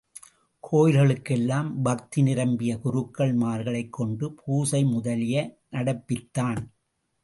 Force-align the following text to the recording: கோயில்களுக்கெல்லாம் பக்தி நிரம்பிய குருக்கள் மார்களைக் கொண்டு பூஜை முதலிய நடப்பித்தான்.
கோயில்களுக்கெல்லாம் 0.63 1.69
பக்தி 1.83 2.21
நிரம்பிய 2.21 2.77
குருக்கள் 2.77 3.33
மார்களைக் 3.35 3.93
கொண்டு 3.93 4.33
பூஜை 4.33 4.83
முதலிய 4.83 5.57
நடப்பித்தான். 5.71 6.61